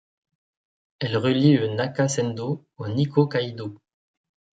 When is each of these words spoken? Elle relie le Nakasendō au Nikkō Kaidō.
Elle 0.97 1.15
relie 1.15 1.57
le 1.57 1.67
Nakasendō 1.67 2.63
au 2.79 2.87
Nikkō 2.87 3.31
Kaidō. 3.31 3.77